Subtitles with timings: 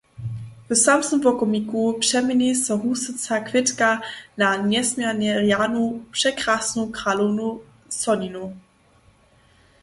[0.69, 4.01] W samsnym wokomiku přeměni so husaca kwětka
[4.37, 7.49] na njesměrnje rjanu, překrasnu kralownu
[7.99, 8.49] soninow.